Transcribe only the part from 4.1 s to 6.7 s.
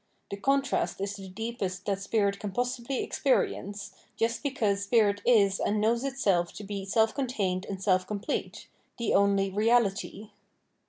just because spirit is and knows itself to